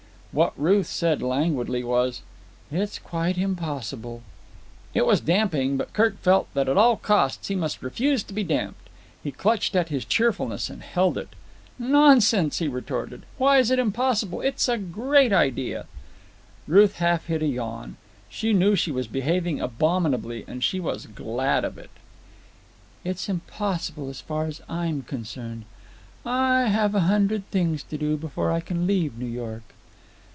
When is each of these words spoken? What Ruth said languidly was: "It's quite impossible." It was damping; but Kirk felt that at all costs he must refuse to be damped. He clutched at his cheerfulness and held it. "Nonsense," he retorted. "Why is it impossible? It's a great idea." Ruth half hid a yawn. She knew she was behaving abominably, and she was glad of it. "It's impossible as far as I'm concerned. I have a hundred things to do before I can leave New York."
What 0.33 0.53
Ruth 0.57 0.87
said 0.87 1.21
languidly 1.21 1.83
was: 1.83 2.21
"It's 2.71 2.99
quite 2.99 3.37
impossible." 3.37 4.23
It 4.93 5.05
was 5.05 5.19
damping; 5.19 5.75
but 5.75 5.91
Kirk 5.91 6.17
felt 6.21 6.47
that 6.53 6.69
at 6.69 6.77
all 6.77 6.95
costs 6.95 7.49
he 7.49 7.53
must 7.55 7.81
refuse 7.83 8.23
to 8.23 8.33
be 8.33 8.41
damped. 8.45 8.87
He 9.21 9.33
clutched 9.33 9.75
at 9.75 9.89
his 9.89 10.05
cheerfulness 10.05 10.69
and 10.69 10.83
held 10.83 11.17
it. 11.17 11.35
"Nonsense," 11.77 12.59
he 12.59 12.69
retorted. 12.69 13.23
"Why 13.37 13.57
is 13.57 13.71
it 13.71 13.77
impossible? 13.77 14.39
It's 14.39 14.69
a 14.69 14.77
great 14.77 15.33
idea." 15.33 15.85
Ruth 16.65 16.95
half 16.99 17.25
hid 17.25 17.43
a 17.43 17.47
yawn. 17.47 17.97
She 18.29 18.53
knew 18.53 18.73
she 18.77 18.93
was 18.93 19.07
behaving 19.09 19.59
abominably, 19.59 20.45
and 20.47 20.63
she 20.63 20.79
was 20.79 21.07
glad 21.07 21.65
of 21.65 21.77
it. 21.77 21.91
"It's 23.03 23.27
impossible 23.27 24.07
as 24.09 24.21
far 24.21 24.45
as 24.45 24.61
I'm 24.69 25.01
concerned. 25.01 25.65
I 26.25 26.67
have 26.67 26.95
a 26.95 27.01
hundred 27.01 27.51
things 27.51 27.83
to 27.83 27.97
do 27.97 28.15
before 28.15 28.49
I 28.49 28.61
can 28.61 28.87
leave 28.87 29.17
New 29.17 29.25
York." 29.25 29.63